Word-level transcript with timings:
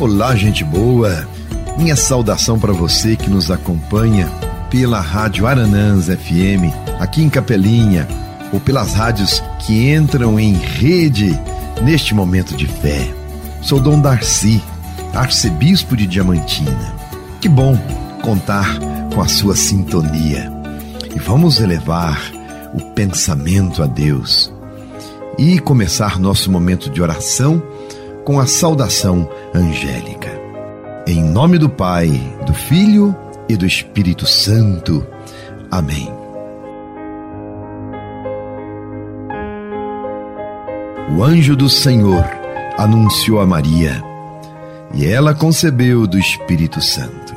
Olá, 0.00 0.34
gente 0.34 0.64
boa. 0.64 1.28
Minha 1.76 1.94
saudação 1.94 2.58
para 2.58 2.72
você 2.72 3.16
que 3.16 3.28
nos 3.28 3.50
acompanha 3.50 4.28
pela 4.70 4.98
Rádio 4.98 5.46
Aranãs 5.46 6.06
FM, 6.06 6.72
aqui 6.98 7.22
em 7.22 7.28
Capelinha, 7.28 8.08
ou 8.50 8.58
pelas 8.58 8.94
rádios 8.94 9.42
que 9.58 9.92
entram 9.92 10.40
em 10.40 10.54
rede 10.54 11.38
neste 11.82 12.14
momento 12.14 12.56
de 12.56 12.66
fé. 12.66 13.12
Sou 13.60 13.78
Dom 13.78 14.00
Darcy, 14.00 14.62
arcebispo 15.12 15.94
de 15.94 16.06
Diamantina. 16.06 16.94
Que 17.38 17.48
bom 17.48 17.76
contar 18.22 18.78
com 19.14 19.20
a 19.20 19.28
sua 19.28 19.54
sintonia. 19.54 20.50
E 21.14 21.18
vamos 21.18 21.60
elevar 21.60 22.18
o 22.72 22.80
pensamento 22.94 23.82
a 23.82 23.86
Deus 23.86 24.50
e 25.36 25.58
começar 25.58 26.18
nosso 26.18 26.50
momento 26.50 26.88
de 26.88 27.02
oração 27.02 27.62
com 28.30 28.38
a 28.38 28.46
saudação 28.46 29.28
angélica. 29.52 30.30
Em 31.04 31.20
nome 31.20 31.58
do 31.58 31.68
Pai, 31.68 32.08
do 32.46 32.54
Filho 32.54 33.12
e 33.48 33.56
do 33.56 33.66
Espírito 33.66 34.24
Santo. 34.24 35.04
Amém. 35.68 36.08
O 41.12 41.24
anjo 41.24 41.56
do 41.56 41.68
Senhor 41.68 42.24
anunciou 42.78 43.40
a 43.40 43.46
Maria, 43.48 44.00
e 44.94 45.08
ela 45.08 45.34
concebeu 45.34 46.06
do 46.06 46.16
Espírito 46.16 46.80
Santo. 46.80 47.34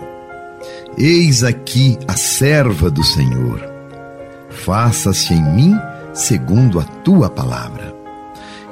Eis 0.96 1.44
aqui 1.44 1.98
a 2.08 2.14
serva 2.14 2.92
do 2.92 3.04
Senhor. 3.04 3.68
Faça-se 4.48 5.34
em 5.34 5.42
mim 5.42 5.76
segundo 6.14 6.80
a 6.80 6.84
tua 6.84 7.32
palavra. 7.32 8.03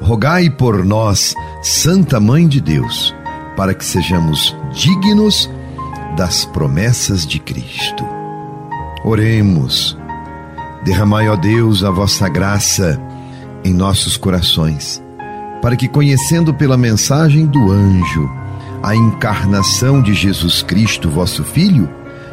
Rogai 0.00 0.50
por 0.50 0.84
nós, 0.84 1.34
Santa 1.62 2.20
Mãe 2.20 2.46
de 2.46 2.60
Deus, 2.60 3.14
para 3.56 3.74
que 3.74 3.84
sejamos 3.84 4.54
dignos 4.72 5.50
das 6.16 6.44
promessas 6.44 7.26
de 7.26 7.38
Cristo. 7.38 8.04
Oremos. 9.04 9.96
Derramai, 10.84 11.28
ó 11.28 11.36
Deus, 11.36 11.82
a 11.82 11.90
vossa 11.90 12.28
graça 12.28 13.00
em 13.64 13.72
nossos 13.72 14.16
corações, 14.16 15.02
para 15.60 15.76
que, 15.76 15.88
conhecendo 15.88 16.54
pela 16.54 16.76
mensagem 16.76 17.46
do 17.46 17.72
anjo 17.72 18.30
a 18.82 18.94
encarnação 18.94 20.00
de 20.00 20.14
Jesus 20.14 20.62
Cristo, 20.62 21.10
vosso 21.10 21.42
Filho, 21.42 21.88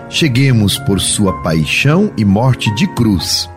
cheguemos 0.10 0.78
por 0.80 1.02
sua 1.02 1.42
paixão 1.42 2.12
e 2.16 2.24
morte 2.24 2.74
de 2.76 2.86
cruz 2.88 3.50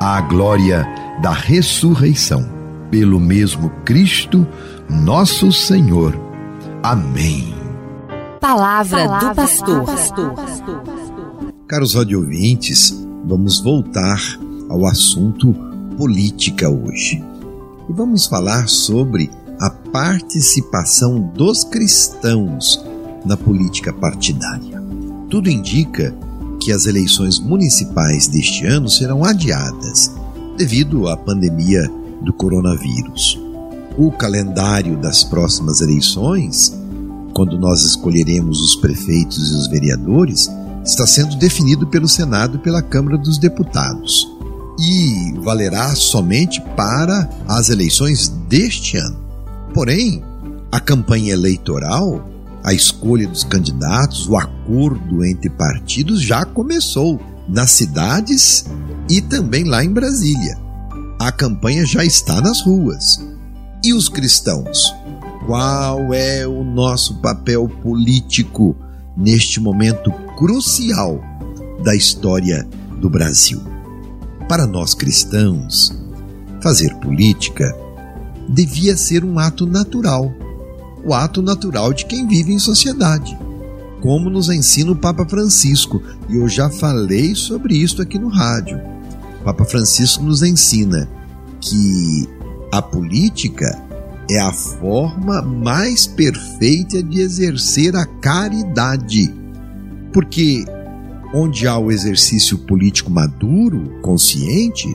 à 0.00 0.20
glória 0.20 0.86
da 1.20 1.32
ressurreição. 1.32 2.55
Pelo 2.90 3.18
mesmo 3.18 3.70
Cristo, 3.84 4.46
nosso 4.88 5.52
Senhor. 5.52 6.14
Amém. 6.82 7.52
Palavra, 8.40 9.06
Palavra 9.06 9.28
do 9.28 9.34
pastor. 9.34 9.84
pastor. 9.84 10.34
Caros 11.66 11.96
audiouvintes, 11.96 13.04
vamos 13.24 13.60
voltar 13.60 14.20
ao 14.68 14.86
assunto 14.86 15.52
política 15.96 16.70
hoje. 16.70 17.22
E 17.88 17.92
vamos 17.92 18.26
falar 18.26 18.68
sobre 18.68 19.30
a 19.60 19.70
participação 19.70 21.20
dos 21.34 21.64
cristãos 21.64 22.84
na 23.24 23.36
política 23.36 23.92
partidária. 23.92 24.80
Tudo 25.28 25.50
indica 25.50 26.14
que 26.60 26.70
as 26.70 26.86
eleições 26.86 27.40
municipais 27.40 28.28
deste 28.28 28.64
ano 28.64 28.88
serão 28.88 29.24
adiadas 29.24 30.14
devido 30.56 31.08
à 31.08 31.16
pandemia 31.16 31.90
do 32.22 32.32
coronavírus. 32.32 33.40
O 33.96 34.10
calendário 34.10 34.96
das 34.96 35.24
próximas 35.24 35.80
eleições 35.80 36.72
quando 37.36 37.58
nós 37.58 37.82
escolheremos 37.82 38.62
os 38.62 38.74
prefeitos 38.76 39.50
e 39.50 39.54
os 39.56 39.68
vereadores, 39.68 40.50
está 40.82 41.06
sendo 41.06 41.36
definido 41.36 41.86
pelo 41.86 42.08
Senado 42.08 42.56
e 42.56 42.60
pela 42.60 42.80
Câmara 42.80 43.18
dos 43.18 43.36
Deputados 43.36 44.26
e 44.80 45.34
valerá 45.42 45.94
somente 45.94 46.62
para 46.74 47.28
as 47.46 47.68
eleições 47.68 48.28
deste 48.48 48.96
ano. 48.96 49.18
Porém, 49.74 50.24
a 50.72 50.80
campanha 50.80 51.34
eleitoral, 51.34 52.26
a 52.64 52.72
escolha 52.72 53.28
dos 53.28 53.44
candidatos, 53.44 54.26
o 54.26 54.36
acordo 54.38 55.22
entre 55.22 55.50
partidos 55.50 56.22
já 56.22 56.42
começou 56.46 57.20
nas 57.46 57.70
cidades 57.70 58.64
e 59.10 59.20
também 59.20 59.64
lá 59.64 59.84
em 59.84 59.92
Brasília. 59.92 60.58
A 61.26 61.32
campanha 61.32 61.84
já 61.84 62.04
está 62.04 62.40
nas 62.40 62.62
ruas. 62.62 63.20
E 63.82 63.92
os 63.92 64.08
cristãos? 64.08 64.94
qual 65.44 66.14
é 66.14 66.46
o 66.46 66.62
nosso 66.62 67.16
papel 67.16 67.68
político 67.68 68.76
neste 69.16 69.58
momento 69.58 70.12
crucial 70.38 71.20
da 71.82 71.96
história 71.96 72.64
do 73.00 73.10
Brasil. 73.10 73.60
Para 74.48 74.68
nós 74.68 74.94
cristãos, 74.94 75.92
fazer 76.60 76.94
política 76.96 77.76
devia 78.48 78.96
ser 78.96 79.24
um 79.24 79.36
ato 79.36 79.66
natural, 79.66 80.32
o 81.04 81.12
ato 81.12 81.42
natural 81.42 81.92
de 81.92 82.06
quem 82.06 82.28
vive 82.28 82.52
em 82.52 82.58
sociedade, 82.60 83.36
como 84.00 84.30
nos 84.30 84.48
ensina 84.48 84.92
o 84.92 84.96
Papa 84.96 85.24
Francisco, 85.24 86.00
e 86.28 86.36
eu 86.36 86.48
já 86.48 86.70
falei 86.70 87.34
sobre 87.34 87.76
isso 87.76 88.00
aqui 88.00 88.16
no 88.16 88.28
rádio. 88.28 88.80
Papa 89.46 89.64
Francisco 89.64 90.24
nos 90.24 90.42
ensina 90.42 91.08
que 91.60 92.28
a 92.72 92.82
política 92.82 93.80
é 94.28 94.40
a 94.40 94.52
forma 94.52 95.40
mais 95.40 96.04
perfeita 96.04 97.00
de 97.00 97.20
exercer 97.20 97.94
a 97.94 98.04
caridade. 98.04 99.32
Porque 100.12 100.64
onde 101.32 101.64
há 101.68 101.78
o 101.78 101.92
exercício 101.92 102.58
político 102.58 103.08
maduro, 103.08 104.00
consciente, 104.02 104.92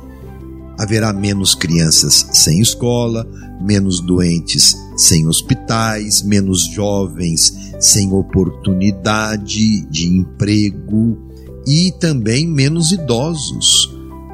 haverá 0.77 1.13
menos 1.13 1.55
crianças 1.55 2.27
sem 2.33 2.59
escola, 2.59 3.25
menos 3.61 4.01
doentes 4.01 4.75
sem 4.97 5.29
hospitais, 5.29 6.21
menos 6.23 6.69
jovens 6.73 7.53
sem 7.79 8.11
oportunidade 8.11 9.85
de 9.85 10.07
emprego 10.09 11.17
e 11.65 11.93
também 12.01 12.45
menos 12.45 12.91
idosos 12.91 13.80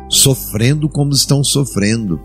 sofrendo 0.09 0.88
como 0.90 1.12
estão 1.12 1.44
sofrendo 1.44 2.19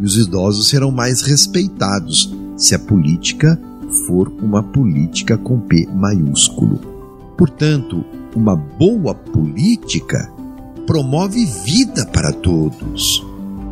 e 0.00 0.04
os 0.04 0.16
idosos 0.16 0.68
serão 0.68 0.90
mais 0.90 1.22
respeitados 1.22 2.34
se 2.56 2.74
a 2.74 2.78
política 2.78 3.60
for 4.06 4.28
uma 4.42 4.62
política 4.62 5.36
com 5.36 5.60
P 5.60 5.86
maiúsculo. 5.94 6.80
Portanto, 7.36 8.04
uma 8.34 8.56
boa 8.56 9.14
política 9.14 10.30
promove 10.86 11.44
vida 11.64 12.06
para 12.06 12.32
todos. 12.32 13.24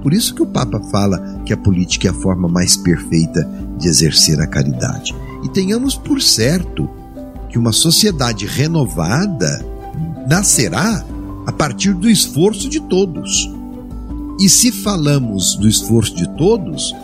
Por 0.03 0.13
isso 0.13 0.35
que 0.35 0.43
o 0.43 0.47
Papa 0.47 0.81
fala 0.91 1.43
que 1.45 1.53
a 1.53 1.57
política 1.57 2.09
é 2.09 2.11
a 2.11 2.15
forma 2.15 2.49
mais 2.49 2.77
perfeita 2.77 3.49
de 3.79 3.89
exercer 3.89 4.41
a 4.41 4.47
caridade. 4.47 5.15
E 5.45 5.49
tenhamos 5.49 5.95
por 5.97 6.21
certo 6.23 6.89
que 7.49 7.59
uma 7.59 7.73
sociedade 7.73 8.47
renovada 8.47 9.65
nascerá 10.29 11.05
a 11.51 11.53
partir 11.53 11.93
do 11.95 12.09
esforço 12.09 12.69
de 12.69 12.79
todos. 12.79 13.51
E 14.41 14.49
se 14.49 14.71
falamos 14.71 15.57
do 15.57 15.69
esforço 15.69 16.15
de 16.15 16.29
todos, 16.37 16.95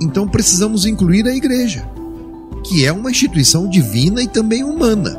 então 0.00 0.26
precisamos 0.26 0.86
incluir 0.86 1.26
a 1.26 1.36
igreja, 1.36 1.86
que 2.64 2.86
é 2.86 2.90
uma 2.92 3.10
instituição 3.10 3.68
divina 3.68 4.22
e 4.22 4.26
também 4.26 4.64
humana, 4.64 5.14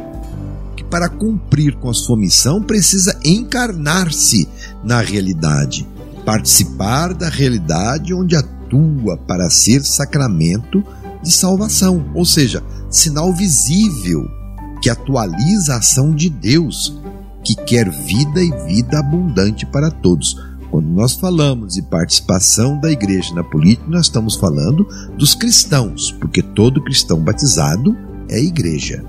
que 0.75 0.83
para 0.83 1.07
cumprir 1.07 1.75
com 1.75 1.87
a 1.87 1.93
sua 1.93 2.17
missão 2.17 2.63
precisa 2.63 3.15
encarnar-se 3.23 4.49
na 4.83 5.01
realidade, 5.01 5.87
participar 6.25 7.13
da 7.13 7.29
realidade 7.29 8.11
onde 8.11 8.35
atua 8.35 9.17
para 9.17 9.51
ser 9.51 9.83
sacramento 9.83 10.83
de 11.21 11.31
salvação, 11.31 12.09
ou 12.15 12.25
seja, 12.25 12.63
sinal 12.89 13.31
visível 13.33 14.27
que 14.81 14.89
atualiza 14.89 15.75
a 15.75 15.77
ação 15.77 16.13
de 16.13 16.27
Deus, 16.27 16.99
que 17.43 17.55
quer 17.55 17.89
vida 17.89 18.41
e 18.41 18.51
vida 18.65 18.99
abundante 18.99 19.65
para 19.65 19.91
todos 19.91 20.35
quando 20.73 20.87
nós 20.87 21.13
falamos 21.13 21.75
de 21.75 21.83
participação 21.83 22.79
da 22.79 22.91
igreja 22.91 23.31
na 23.35 23.43
política, 23.43 23.87
nós 23.87 24.07
estamos 24.07 24.33
falando 24.33 24.87
dos 25.15 25.35
cristãos, 25.35 26.11
porque 26.13 26.41
todo 26.41 26.81
cristão 26.81 27.19
batizado 27.19 27.95
é 28.27 28.39
igreja. 28.39 29.05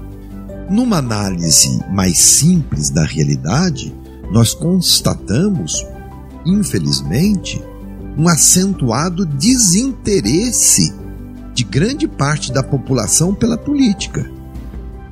Numa 0.68 0.98
análise 0.98 1.82
mais 1.90 2.18
simples 2.18 2.90
da 2.90 3.02
realidade, 3.02 3.94
nós 4.30 4.52
constatamos, 4.52 5.86
infelizmente, 6.44 7.64
um 8.18 8.28
acentuado 8.28 9.24
desinteresse 9.24 10.94
de 11.54 11.64
grande 11.64 12.06
parte 12.06 12.52
da 12.52 12.62
população 12.62 13.34
pela 13.34 13.56
política. 13.56 14.30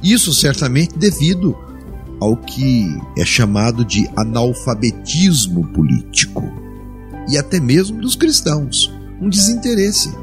Isso 0.02 0.34
certamente 0.34 0.98
devido 0.98 1.56
ao 2.22 2.36
que 2.36 2.86
é 3.18 3.24
chamado 3.24 3.84
de 3.84 4.08
analfabetismo 4.16 5.66
político 5.72 6.44
e 7.28 7.36
até 7.36 7.58
mesmo 7.58 8.00
dos 8.00 8.14
cristãos, 8.14 8.92
um 9.20 9.28
desinteresse. 9.28 10.14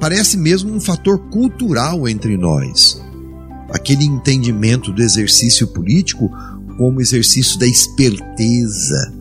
Parece 0.00 0.38
mesmo 0.38 0.72
um 0.72 0.80
fator 0.80 1.18
cultural 1.28 2.08
entre 2.08 2.34
nós. 2.38 3.02
Aquele 3.70 4.04
entendimento 4.04 4.90
do 4.90 5.02
exercício 5.02 5.66
político 5.66 6.30
como 6.78 7.00
exercício 7.00 7.58
da 7.58 7.66
esperteza, 7.66 9.12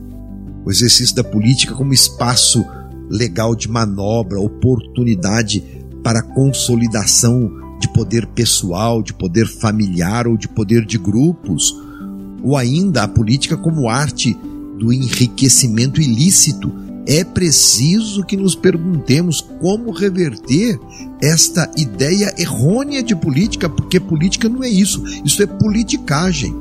o 0.64 0.72
exercício 0.72 1.14
da 1.14 1.26
política 1.26 1.76
como 1.76 1.94
espaço 1.94 2.66
legal 3.10 3.54
de 3.54 3.70
manobra, 3.70 4.40
oportunidade 4.40 5.62
para 6.02 6.22
consolidação 6.22 7.52
de 7.82 7.92
poder 7.92 8.28
pessoal, 8.28 9.04
de 9.04 9.14
poder 9.14 9.46
familiar 9.46 10.26
ou 10.26 10.38
de 10.38 10.48
poder 10.48 10.86
de 10.86 10.98
grupos, 10.98 11.86
ou 12.44 12.56
ainda 12.56 13.04
a 13.04 13.08
política 13.08 13.58
como 13.58 13.90
arte 13.90 14.38
do 14.78 14.94
enriquecimento 14.94 16.02
ilícito. 16.02 16.72
É 17.06 17.24
preciso 17.24 18.26
que 18.26 18.36
nos 18.36 18.56
perguntemos 18.56 19.42
como 19.62 19.92
reverter 19.92 20.80
esta 21.22 21.72
ideia 21.78 22.34
errônea 22.38 23.02
de 23.02 23.16
política, 23.16 23.70
porque 23.70 24.00
política 24.00 24.50
não 24.50 24.64
é 24.64 24.70
isso, 24.70 25.04
isso 25.24 25.42
é 25.42 25.46
politicagem. 25.46 26.54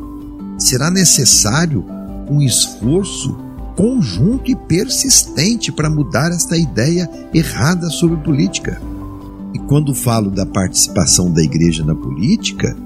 Será 0.57 0.91
necessário 0.91 1.85
um 2.31 2.41
esforço 2.41 3.37
conjunto 3.77 4.51
e 4.51 4.57
persistente 4.57 5.71
para 5.71 5.91
mudar 5.91 6.31
esta 6.31 6.57
ideia 6.57 7.09
errada 7.35 7.91
sobre 7.91 8.17
política. 8.19 8.81
E 9.53 9.59
quando 9.59 9.95
falo 9.95 10.31
da 10.31 10.47
participação 10.47 11.31
da 11.31 11.43
igreja 11.43 11.85
na 11.85 11.95
política, 11.95 12.77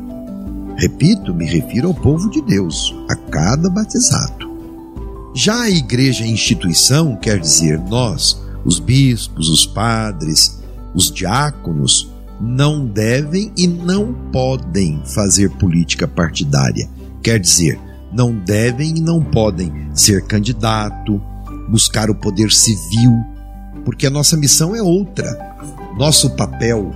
repito, 0.81 1.35
me 1.35 1.45
refiro 1.45 1.89
ao 1.89 1.95
povo 1.95 2.31
de 2.31 2.41
Deus, 2.41 2.97
a 3.07 3.15
cada 3.15 3.69
batizado. 3.69 4.51
Já 5.35 5.61
a 5.61 5.71
igreja 5.71 6.25
instituição 6.25 7.17
quer 7.17 7.39
dizer 7.39 7.79
nós, 7.79 8.41
os 8.65 8.79
bispos, 8.79 9.51
os 9.51 9.67
padres, 9.67 10.59
os 10.95 11.11
diáconos, 11.11 12.11
não 12.41 12.87
devem 12.87 13.53
e 13.57 13.67
não 13.67 14.15
podem 14.33 15.03
fazer 15.05 15.51
política 15.51 16.09
partidária. 16.09 16.89
Quer 17.23 17.39
dizer, 17.39 17.79
não 18.11 18.35
devem 18.35 18.97
e 18.97 19.01
não 19.01 19.23
podem 19.23 19.71
ser 19.93 20.25
candidato, 20.27 21.21
buscar 21.69 22.09
o 22.09 22.15
poder 22.15 22.51
civil, 22.51 23.13
porque 23.85 24.07
a 24.07 24.11
nossa 24.11 24.35
missão 24.35 24.75
é 24.75 24.83
outra. 24.83 25.29
Nosso 25.99 26.31
papel 26.31 26.91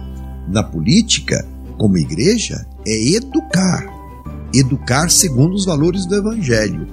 na 0.48 0.62
política, 0.62 1.46
como 1.76 1.98
igreja, 1.98 2.66
é 2.86 3.16
educar. 3.16 3.86
Educar 4.54 5.10
segundo 5.10 5.54
os 5.54 5.64
valores 5.64 6.06
do 6.06 6.14
Evangelho, 6.14 6.86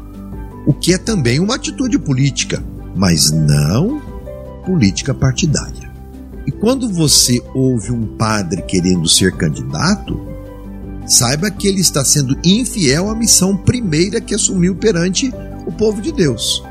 o 0.66 0.74
que 0.74 0.94
é 0.94 0.98
também 0.98 1.40
uma 1.40 1.56
atitude 1.56 2.00
política, 2.00 2.64
mas 2.96 3.32
não 3.32 4.02
política 4.66 5.14
partidária. 5.14 5.92
E 6.46 6.52
quando 6.52 6.92
você 6.92 7.42
ouve 7.54 7.92
um 7.92 8.18
padre 8.18 8.64
querendo 8.64 9.08
ser 9.08 9.36
candidato, 9.38 10.20
saiba 11.06 11.52
que 11.52 11.68
ele 11.68 11.82
está 11.82 12.04
sendo 12.04 12.38
infiel 12.44 13.10
à 13.10 13.16
missão 13.16 13.56
primeira 13.56 14.20
que 14.20 14.34
assumiu 14.34 14.76
perante 14.76 15.32
o 15.66 15.72
povo 15.72 16.02
de 16.02 16.12
Deus. 16.12 16.64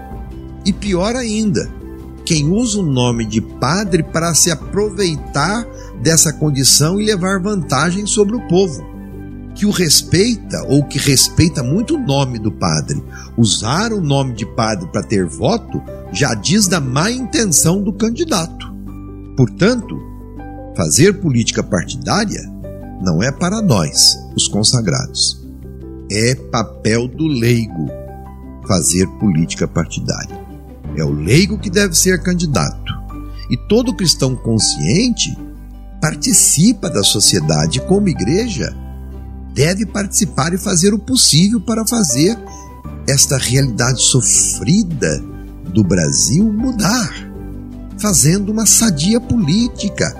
E 0.64 0.72
pior 0.72 1.14
ainda, 1.14 1.70
quem 2.24 2.48
usa 2.48 2.80
o 2.80 2.82
nome 2.82 3.24
de 3.24 3.40
padre 3.40 4.02
para 4.02 4.34
se 4.34 4.50
aproveitar 4.50 5.66
dessa 6.02 6.32
condição 6.32 7.00
e 7.00 7.04
levar 7.04 7.40
vantagem 7.40 8.06
sobre 8.06 8.36
o 8.36 8.48
povo, 8.48 8.84
que 9.60 9.66
o 9.66 9.70
respeita 9.70 10.64
ou 10.70 10.82
que 10.82 10.98
respeita 10.98 11.62
muito 11.62 11.94
o 11.94 11.98
nome 11.98 12.38
do 12.38 12.50
padre. 12.50 13.04
Usar 13.36 13.92
o 13.92 14.00
nome 14.00 14.32
de 14.32 14.46
padre 14.46 14.88
para 14.90 15.02
ter 15.02 15.26
voto 15.26 15.82
já 16.10 16.32
diz 16.32 16.66
da 16.66 16.80
má 16.80 17.10
intenção 17.10 17.82
do 17.82 17.92
candidato. 17.92 18.74
Portanto, 19.36 20.00
fazer 20.74 21.20
política 21.20 21.62
partidária 21.62 22.40
não 23.02 23.22
é 23.22 23.30
para 23.30 23.60
nós, 23.60 24.16
os 24.34 24.48
consagrados. 24.48 25.46
É 26.10 26.34
papel 26.34 27.06
do 27.06 27.26
leigo 27.26 27.86
fazer 28.66 29.06
política 29.18 29.68
partidária. 29.68 30.40
É 30.96 31.04
o 31.04 31.12
leigo 31.12 31.58
que 31.58 31.68
deve 31.68 31.94
ser 31.94 32.22
candidato. 32.22 32.94
E 33.50 33.58
todo 33.68 33.94
cristão 33.94 34.34
consciente 34.34 35.36
participa 36.00 36.88
da 36.88 37.02
sociedade 37.02 37.78
como 37.82 38.08
igreja 38.08 38.74
deve 39.60 39.84
participar 39.84 40.54
e 40.54 40.58
fazer 40.58 40.94
o 40.94 40.98
possível 40.98 41.60
para 41.60 41.86
fazer 41.86 42.34
esta 43.06 43.36
realidade 43.36 44.00
sofrida 44.00 45.22
do 45.66 45.84
Brasil 45.84 46.50
mudar, 46.50 47.30
fazendo 47.98 48.50
uma 48.52 48.64
sadia 48.64 49.20
política 49.20 50.16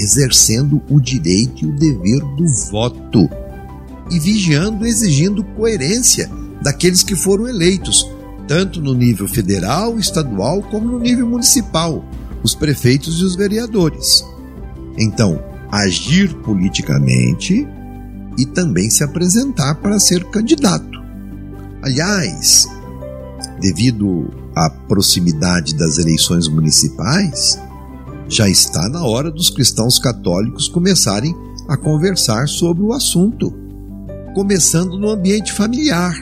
exercendo 0.00 0.82
o 0.90 1.00
direito 1.00 1.64
e 1.64 1.68
o 1.68 1.76
dever 1.76 2.24
do 2.34 2.44
voto 2.72 3.30
e 4.10 4.18
vigiando 4.18 4.84
exigindo 4.84 5.44
coerência 5.44 6.28
daqueles 6.60 7.04
que 7.04 7.14
foram 7.14 7.46
eleitos, 7.46 8.10
tanto 8.48 8.80
no 8.80 8.94
nível 8.94 9.28
federal, 9.28 9.96
estadual, 9.96 10.60
como 10.60 10.88
no 10.90 10.98
nível 10.98 11.28
municipal, 11.28 12.04
os 12.42 12.52
prefeitos 12.52 13.20
e 13.20 13.24
os 13.24 13.36
vereadores. 13.36 14.24
Então, 14.98 15.40
agir 15.70 16.34
politicamente 16.38 17.64
e 18.38 18.46
também 18.46 18.88
se 18.90 19.04
apresentar 19.04 19.74
para 19.76 19.98
ser 19.98 20.24
candidato. 20.30 21.02
Aliás, 21.82 22.68
devido 23.60 24.30
à 24.54 24.70
proximidade 24.70 25.74
das 25.74 25.98
eleições 25.98 26.48
municipais, 26.48 27.58
já 28.28 28.48
está 28.48 28.88
na 28.88 29.04
hora 29.04 29.30
dos 29.30 29.50
cristãos 29.50 29.98
católicos 29.98 30.68
começarem 30.68 31.34
a 31.68 31.76
conversar 31.76 32.48
sobre 32.48 32.82
o 32.82 32.92
assunto, 32.92 33.52
começando 34.34 34.98
no 34.98 35.10
ambiente 35.10 35.52
familiar, 35.52 36.14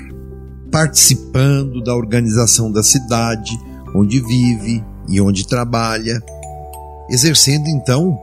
participando 0.70 1.82
da 1.82 1.94
organização 1.94 2.70
da 2.70 2.82
cidade 2.82 3.58
onde 3.94 4.20
vive 4.20 4.84
e 5.08 5.20
onde 5.20 5.46
trabalha, 5.46 6.22
exercendo 7.08 7.68
então 7.68 8.18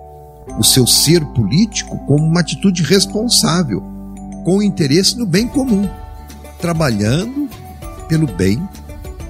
o 0.58 0.64
seu 0.64 0.88
ser 0.88 1.24
político 1.26 1.98
como 2.06 2.26
uma 2.26 2.40
atitude 2.40 2.84
responsável, 2.84 3.82
com 4.44 4.62
interesse 4.62 5.18
no 5.18 5.26
bem 5.26 5.48
comum, 5.48 5.88
trabalhando 6.60 7.50
pelo 8.08 8.26
bem 8.26 8.68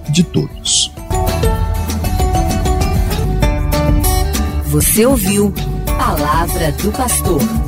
de 0.10 0.24
todos. 0.24 0.92
Você 4.68 5.06
ouviu 5.06 5.54
Palavra 5.98 6.72
do 6.74 6.92
Pastor. 6.92 7.67